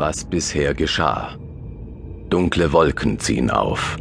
was 0.00 0.24
bisher 0.24 0.74
geschah. 0.74 1.36
Dunkle 2.30 2.72
Wolken 2.72 3.18
ziehen 3.18 3.50
auf. 3.50 3.98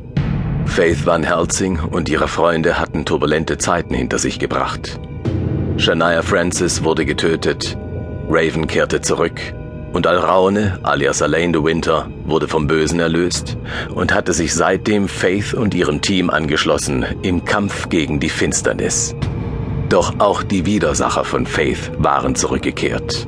Faith 0.66 1.06
Van 1.06 1.24
Helsing 1.24 1.80
und 1.80 2.08
ihre 2.10 2.28
Freunde 2.28 2.80
hatten 2.80 3.04
turbulente 3.06 3.58
Zeiten 3.58 3.94
hinter 3.94 4.18
sich 4.18 4.40
gebracht. 4.40 5.00
Shania 5.78 6.22
Francis 6.22 6.84
wurde 6.84 7.06
getötet, 7.06 7.78
Raven 8.30 8.66
kehrte 8.68 9.02
zurück 9.02 9.42
und 9.92 10.08
Alraune, 10.08 10.80
alias 10.84 11.22
Alain 11.22 11.52
de 11.52 11.64
Winter, 11.64 12.10
wurde 12.26 12.48
vom 12.48 12.68
Bösen 12.68 13.00
erlöst 13.00 13.58
und 13.94 14.14
hatte 14.14 14.34
sich 14.34 14.54
seitdem 14.54 15.08
Faith 15.08 15.54
und 15.54 15.74
ihrem 15.74 16.02
Team 16.02 16.30
angeschlossen 16.30 17.06
im 17.24 17.44
Kampf 17.44 17.90
gegen 17.90 18.20
die 18.20 18.30
Finsternis. 18.30 19.16
Doch 19.90 20.20
auch 20.20 20.44
die 20.44 20.66
Widersacher 20.66 21.26
von 21.26 21.46
Faith 21.46 21.92
waren 21.98 22.36
zurückgekehrt. 22.36 23.28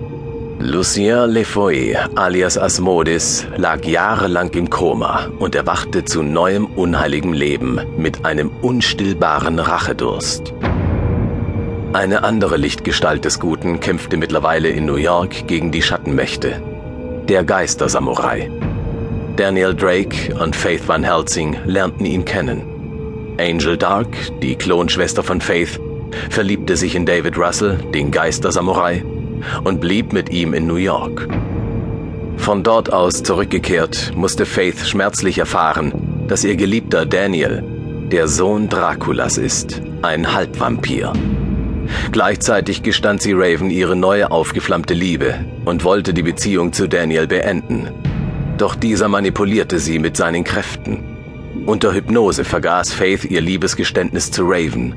Lucien 0.63 1.27
Lefoy, 1.31 1.97
alias 2.15 2.55
Asmodis, 2.55 3.47
lag 3.57 3.83
jahrelang 3.83 4.51
im 4.51 4.69
Koma 4.69 5.27
und 5.39 5.55
erwachte 5.55 6.05
zu 6.05 6.21
neuem 6.21 6.67
unheiligem 6.67 7.33
Leben 7.33 7.79
mit 7.97 8.25
einem 8.25 8.51
unstillbaren 8.61 9.57
Rachedurst. 9.57 10.53
Eine 11.93 12.23
andere 12.23 12.57
Lichtgestalt 12.57 13.25
des 13.25 13.39
Guten 13.39 13.79
kämpfte 13.79 14.17
mittlerweile 14.17 14.69
in 14.69 14.85
New 14.85 14.97
York 14.97 15.47
gegen 15.47 15.71
die 15.71 15.81
Schattenmächte. 15.81 16.61
Der 17.27 17.43
Geister-Samurai. 17.43 18.51
Daniel 19.37 19.73
Drake 19.73 20.35
und 20.35 20.55
Faith 20.55 20.87
Van 20.87 21.03
Helsing 21.03 21.57
lernten 21.65 22.05
ihn 22.05 22.23
kennen. 22.23 22.61
Angel 23.39 23.77
Dark, 23.77 24.15
die 24.43 24.55
Klonschwester 24.55 25.23
von 25.23 25.41
Faith, 25.41 25.79
verliebte 26.29 26.77
sich 26.77 26.93
in 26.93 27.07
David 27.07 27.35
Russell, 27.35 27.79
den 27.95 28.11
Geister-Samurai, 28.11 29.03
und 29.63 29.81
blieb 29.81 30.13
mit 30.13 30.29
ihm 30.31 30.53
in 30.53 30.67
New 30.67 30.75
York. 30.75 31.27
Von 32.37 32.63
dort 32.63 32.91
aus 32.91 33.23
zurückgekehrt, 33.23 34.13
musste 34.15 34.45
Faith 34.45 34.79
schmerzlich 34.87 35.37
erfahren, 35.37 35.93
dass 36.27 36.43
ihr 36.43 36.55
geliebter 36.55 37.05
Daniel 37.05 37.63
der 38.11 38.27
Sohn 38.27 38.67
Draculas 38.67 39.37
ist, 39.37 39.81
ein 40.01 40.33
Halbvampir. 40.33 41.13
Gleichzeitig 42.11 42.83
gestand 42.83 43.21
sie 43.21 43.33
Raven 43.33 43.69
ihre 43.69 43.95
neue 43.95 44.31
aufgeflammte 44.31 44.93
Liebe 44.93 45.45
und 45.65 45.83
wollte 45.83 46.13
die 46.13 46.23
Beziehung 46.23 46.73
zu 46.73 46.87
Daniel 46.87 47.27
beenden. 47.27 47.89
Doch 48.57 48.75
dieser 48.75 49.07
manipulierte 49.07 49.79
sie 49.79 49.97
mit 49.97 50.17
seinen 50.17 50.43
Kräften. 50.43 51.03
Unter 51.65 51.93
Hypnose 51.93 52.43
vergaß 52.43 52.91
Faith 52.91 53.25
ihr 53.25 53.41
Liebesgeständnis 53.41 54.31
zu 54.31 54.43
Raven. 54.45 54.95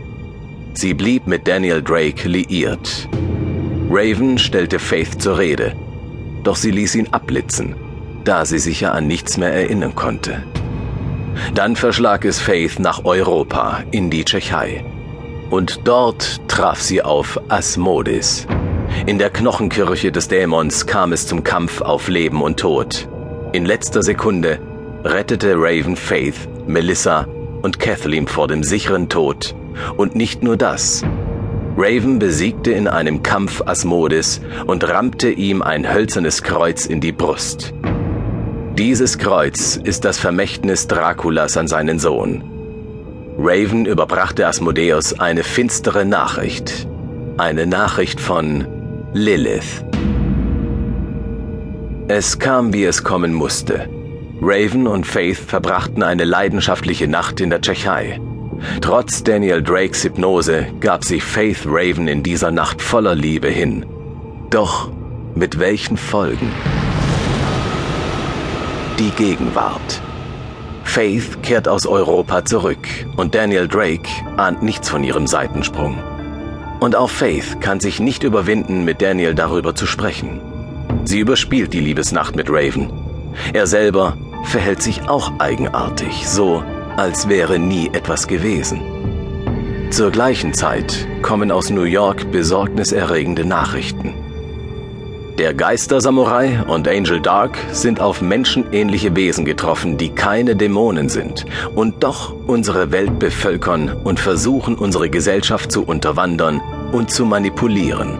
Sie 0.72 0.94
blieb 0.94 1.26
mit 1.26 1.46
Daniel 1.46 1.82
Drake 1.82 2.28
liiert. 2.28 3.08
Raven 3.96 4.38
stellte 4.38 4.80
Faith 4.80 5.22
zur 5.22 5.38
Rede, 5.38 5.72
doch 6.42 6.56
sie 6.56 6.72
ließ 6.72 6.96
ihn 6.96 7.12
abblitzen, 7.12 7.76
da 8.24 8.44
sie 8.44 8.58
sich 8.58 8.80
ja 8.80 8.90
an 8.90 9.06
nichts 9.06 9.36
mehr 9.36 9.52
erinnern 9.52 9.94
konnte. 9.94 10.42
Dann 11.54 11.76
verschlag 11.76 12.24
es 12.24 12.40
Faith 12.40 12.80
nach 12.80 13.04
Europa, 13.04 13.84
in 13.92 14.10
die 14.10 14.24
Tschechei. 14.24 14.84
Und 15.48 15.82
dort 15.84 16.40
traf 16.48 16.80
sie 16.80 17.02
auf 17.02 17.40
Asmodis. 17.48 18.48
In 19.06 19.18
der 19.18 19.30
Knochenkirche 19.30 20.10
des 20.10 20.26
Dämons 20.26 20.86
kam 20.86 21.12
es 21.12 21.28
zum 21.28 21.44
Kampf 21.44 21.80
auf 21.80 22.08
Leben 22.08 22.42
und 22.42 22.58
Tod. 22.58 23.08
In 23.52 23.64
letzter 23.64 24.02
Sekunde 24.02 24.58
rettete 25.04 25.54
Raven 25.56 25.94
Faith, 25.94 26.48
Melissa 26.66 27.28
und 27.62 27.78
Kathleen 27.78 28.26
vor 28.26 28.48
dem 28.48 28.64
sicheren 28.64 29.08
Tod. 29.08 29.54
Und 29.96 30.16
nicht 30.16 30.42
nur 30.42 30.56
das. 30.56 31.04
Raven 31.76 32.20
besiegte 32.20 32.70
in 32.70 32.86
einem 32.86 33.24
Kampf 33.24 33.60
Asmodis 33.66 34.40
und 34.66 34.88
rammte 34.88 35.30
ihm 35.30 35.60
ein 35.60 35.92
hölzernes 35.92 36.44
Kreuz 36.44 36.86
in 36.86 37.00
die 37.00 37.10
Brust. 37.10 37.74
Dieses 38.78 39.18
Kreuz 39.18 39.76
ist 39.82 40.04
das 40.04 40.18
Vermächtnis 40.18 40.86
Draculas 40.86 41.56
an 41.56 41.66
seinen 41.66 41.98
Sohn. 41.98 42.44
Raven 43.38 43.86
überbrachte 43.86 44.46
Asmodeus 44.46 45.18
eine 45.18 45.42
finstere 45.42 46.04
Nachricht. 46.04 46.86
Eine 47.38 47.66
Nachricht 47.66 48.20
von 48.20 48.68
Lilith. 49.12 49.84
Es 52.06 52.38
kam, 52.38 52.72
wie 52.72 52.84
es 52.84 53.02
kommen 53.02 53.32
musste. 53.32 53.88
Raven 54.40 54.86
und 54.86 55.06
Faith 55.06 55.38
verbrachten 55.38 56.04
eine 56.04 56.24
leidenschaftliche 56.24 57.08
Nacht 57.08 57.40
in 57.40 57.50
der 57.50 57.60
Tschechei. 57.60 58.20
Trotz 58.80 59.22
Daniel 59.22 59.62
Drakes 59.62 60.04
Hypnose 60.04 60.66
gab 60.80 61.04
sich 61.04 61.22
Faith 61.22 61.62
Raven 61.66 62.08
in 62.08 62.22
dieser 62.22 62.50
Nacht 62.50 62.80
voller 62.82 63.14
Liebe 63.14 63.48
hin. 63.48 63.86
Doch 64.50 64.90
mit 65.34 65.58
welchen 65.58 65.96
Folgen? 65.96 66.52
Die 68.98 69.10
Gegenwart. 69.10 70.00
Faith 70.84 71.42
kehrt 71.42 71.66
aus 71.66 71.86
Europa 71.86 72.44
zurück 72.44 72.86
und 73.16 73.34
Daniel 73.34 73.66
Drake 73.66 74.08
ahnt 74.36 74.62
nichts 74.62 74.88
von 74.88 75.02
ihrem 75.02 75.26
Seitensprung. 75.26 75.98
Und 76.78 76.94
auch 76.94 77.10
Faith 77.10 77.60
kann 77.60 77.80
sich 77.80 77.98
nicht 77.98 78.22
überwinden, 78.22 78.84
mit 78.84 79.02
Daniel 79.02 79.34
darüber 79.34 79.74
zu 79.74 79.86
sprechen. 79.86 80.40
Sie 81.04 81.18
überspielt 81.18 81.72
die 81.72 81.80
Liebesnacht 81.80 82.36
mit 82.36 82.48
Raven. 82.48 82.92
Er 83.52 83.66
selber 83.66 84.16
verhält 84.44 84.82
sich 84.82 85.08
auch 85.08 85.32
eigenartig, 85.38 86.28
so 86.28 86.62
als 86.96 87.28
wäre 87.28 87.58
nie 87.58 87.90
etwas 87.92 88.26
gewesen. 88.26 88.80
Zur 89.90 90.10
gleichen 90.10 90.54
Zeit 90.54 91.06
kommen 91.22 91.50
aus 91.50 91.70
New 91.70 91.82
York 91.84 92.30
besorgniserregende 92.32 93.44
Nachrichten. 93.44 94.14
Der 95.38 95.52
Geister-Samurai 95.52 96.62
und 96.68 96.86
Angel 96.86 97.20
Dark 97.20 97.58
sind 97.72 98.00
auf 98.00 98.20
menschenähnliche 98.22 99.16
Wesen 99.16 99.44
getroffen, 99.44 99.96
die 99.96 100.10
keine 100.10 100.54
Dämonen 100.54 101.08
sind 101.08 101.44
und 101.74 102.04
doch 102.04 102.34
unsere 102.46 102.92
Welt 102.92 103.18
bevölkern 103.18 103.92
und 104.04 104.20
versuchen, 104.20 104.76
unsere 104.76 105.10
Gesellschaft 105.10 105.72
zu 105.72 105.84
unterwandern 105.84 106.60
und 106.92 107.10
zu 107.10 107.24
manipulieren. 107.24 108.18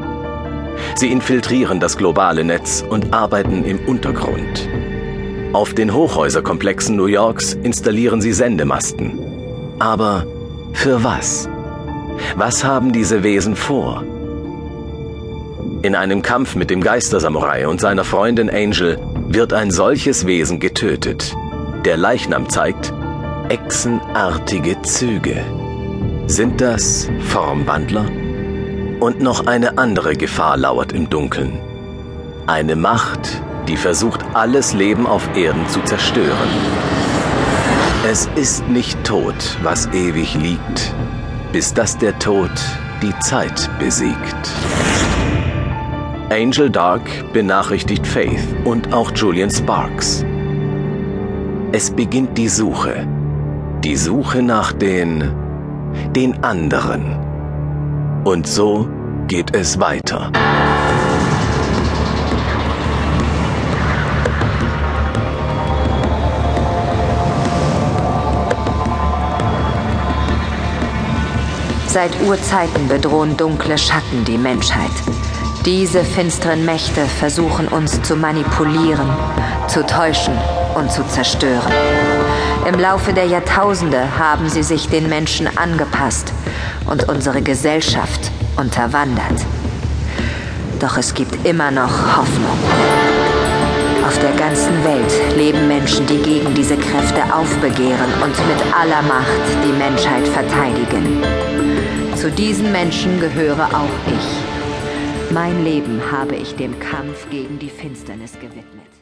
Sie 0.96 1.12
infiltrieren 1.12 1.78
das 1.78 1.96
globale 1.96 2.44
Netz 2.44 2.84
und 2.88 3.12
arbeiten 3.14 3.64
im 3.64 3.78
Untergrund. 3.86 4.68
Auf 5.54 5.72
den 5.72 5.94
Hochhäuserkomplexen 5.94 6.96
New 6.96 7.06
Yorks 7.06 7.52
installieren 7.52 8.20
sie 8.20 8.32
Sendemasten. 8.32 9.20
Aber 9.78 10.26
für 10.72 11.04
was? 11.04 11.48
Was 12.34 12.64
haben 12.64 12.92
diese 12.92 13.22
Wesen 13.22 13.54
vor? 13.54 14.02
In 15.82 15.94
einem 15.94 16.22
Kampf 16.22 16.56
mit 16.56 16.70
dem 16.70 16.80
Geistersamurai 16.80 17.68
und 17.68 17.80
seiner 17.80 18.02
Freundin 18.02 18.50
Angel 18.50 18.98
wird 19.28 19.52
ein 19.52 19.70
solches 19.70 20.26
Wesen 20.26 20.58
getötet. 20.58 21.32
Der 21.84 21.98
Leichnam 21.98 22.48
zeigt 22.48 22.92
echsenartige 23.48 24.82
Züge. 24.82 25.36
Sind 26.26 26.60
das 26.60 27.08
Formwandler? 27.28 28.06
Und 28.98 29.20
noch 29.20 29.46
eine 29.46 29.78
andere 29.78 30.16
Gefahr 30.16 30.56
lauert 30.56 30.92
im 30.92 31.08
Dunkeln. 31.08 31.60
Eine 32.48 32.74
Macht, 32.74 33.40
die 33.68 33.76
versucht, 33.76 34.24
alles 34.34 34.72
Leben 34.72 35.06
auf 35.06 35.28
Erden 35.36 35.66
zu 35.68 35.80
zerstören. 35.82 36.48
Es 38.06 38.28
ist 38.36 38.68
nicht 38.68 39.02
tot, 39.04 39.58
was 39.62 39.86
ewig 39.92 40.34
liegt, 40.34 40.94
bis 41.52 41.72
dass 41.72 41.96
der 41.96 42.18
Tod 42.18 42.50
die 43.02 43.18
Zeit 43.20 43.70
besiegt. 43.78 44.52
Angel 46.30 46.68
Dark 46.68 47.32
benachrichtigt 47.32 48.06
Faith 48.06 48.44
und 48.64 48.92
auch 48.92 49.12
Julian 49.14 49.50
Sparks. 49.50 50.24
Es 51.72 51.90
beginnt 51.90 52.36
die 52.36 52.48
Suche. 52.48 53.06
Die 53.82 53.96
Suche 53.96 54.42
nach 54.42 54.72
den... 54.72 55.32
den 56.14 56.42
anderen. 56.42 57.18
Und 58.24 58.46
so 58.46 58.88
geht 59.28 59.54
es 59.54 59.78
weiter. 59.80 60.30
Seit 71.94 72.20
Urzeiten 72.22 72.88
bedrohen 72.88 73.36
dunkle 73.36 73.78
Schatten 73.78 74.24
die 74.24 74.36
Menschheit. 74.36 74.90
Diese 75.64 76.02
finsteren 76.02 76.64
Mächte 76.64 77.02
versuchen 77.02 77.68
uns 77.68 78.02
zu 78.02 78.16
manipulieren, 78.16 79.08
zu 79.68 79.86
täuschen 79.86 80.34
und 80.74 80.90
zu 80.90 81.06
zerstören. 81.06 81.72
Im 82.66 82.80
Laufe 82.80 83.12
der 83.12 83.26
Jahrtausende 83.26 84.18
haben 84.18 84.48
sie 84.48 84.64
sich 84.64 84.88
den 84.88 85.08
Menschen 85.08 85.46
angepasst 85.56 86.32
und 86.86 87.08
unsere 87.08 87.42
Gesellschaft 87.42 88.32
unterwandert. 88.56 89.46
Doch 90.80 90.96
es 90.96 91.14
gibt 91.14 91.46
immer 91.46 91.70
noch 91.70 92.16
Hoffnung. 92.16 92.58
Auf 94.04 94.18
der 94.18 94.32
ganzen 94.32 94.82
Welt 94.82 95.36
leben 95.36 95.68
Menschen, 95.68 96.04
die 96.08 96.18
gegen 96.18 96.54
diese 96.54 96.76
Kräfte 96.76 97.22
aufbegehren 97.32 98.12
und 98.20 98.36
mit 98.48 98.74
aller 98.74 99.02
Macht 99.02 99.64
die 99.64 99.72
Menschheit 99.72 100.26
verteidigen. 100.26 101.53
Zu 102.24 102.30
diesen 102.30 102.72
Menschen 102.72 103.20
gehöre 103.20 103.66
auch 103.66 103.96
ich. 104.06 105.30
Mein 105.34 105.62
Leben 105.62 106.00
habe 106.10 106.34
ich 106.36 106.54
dem 106.54 106.80
Kampf 106.80 107.28
gegen 107.28 107.58
die 107.58 107.68
Finsternis 107.68 108.32
gewidmet. 108.32 108.93